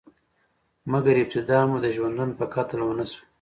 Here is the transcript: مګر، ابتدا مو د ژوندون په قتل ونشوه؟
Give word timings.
مګر، 0.91 1.15
ابتدا 1.21 1.59
مو 1.69 1.77
د 1.83 1.87
ژوندون 1.95 2.29
په 2.39 2.45
قتل 2.53 2.79
ونشوه؟ 2.83 3.23